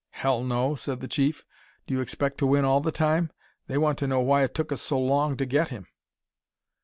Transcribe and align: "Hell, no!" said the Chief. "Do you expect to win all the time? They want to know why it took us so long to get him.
"Hell, 0.09 0.43
no!" 0.43 0.73
said 0.73 0.99
the 0.99 1.07
Chief. 1.07 1.45
"Do 1.85 1.93
you 1.93 1.99
expect 2.01 2.39
to 2.39 2.47
win 2.47 2.65
all 2.65 2.81
the 2.81 2.91
time? 2.91 3.31
They 3.67 3.77
want 3.77 3.99
to 3.99 4.07
know 4.07 4.19
why 4.21 4.41
it 4.43 4.55
took 4.55 4.71
us 4.71 4.81
so 4.81 4.99
long 4.99 5.37
to 5.37 5.45
get 5.45 5.69
him. 5.69 5.85